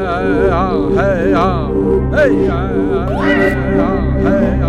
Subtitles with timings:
[0.00, 1.36] 呀，嘿呀，
[2.12, 2.16] 嘿
[2.46, 2.52] 呀
[3.76, 3.84] 呀，
[4.24, 4.26] 嘿
[4.60, 4.64] 呀。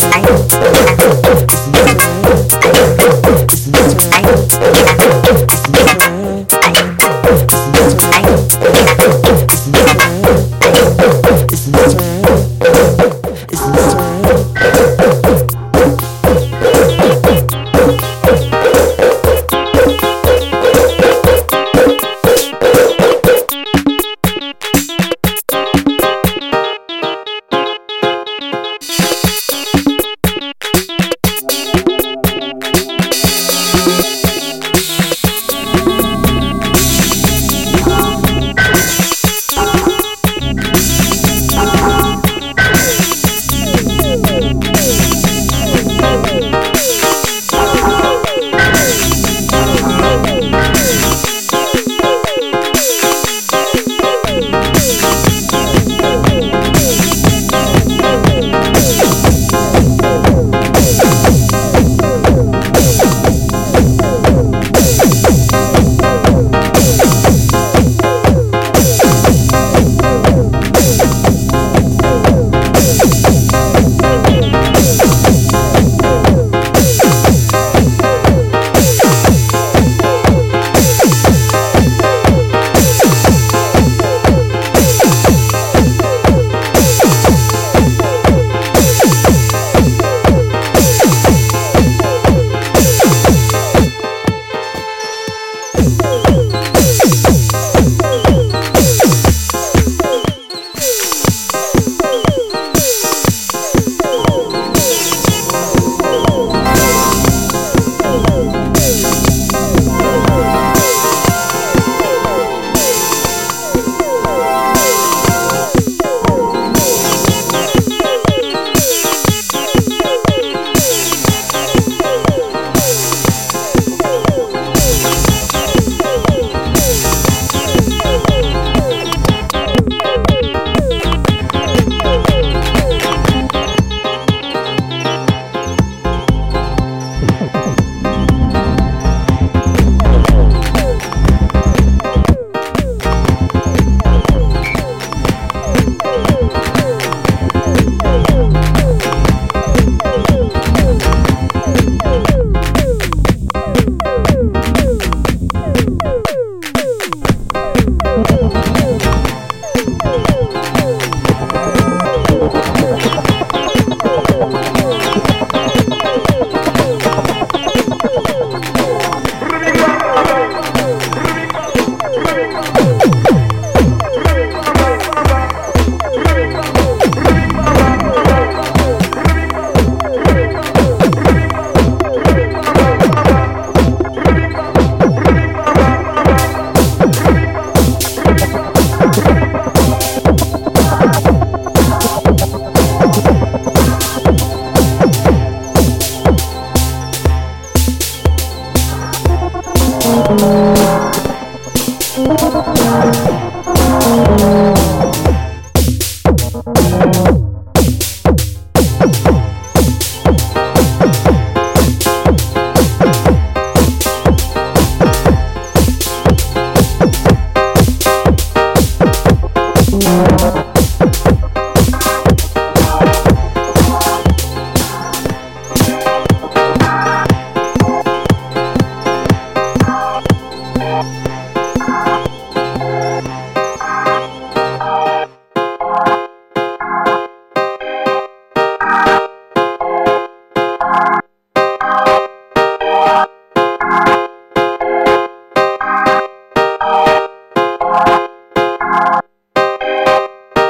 [0.00, 0.47] I know.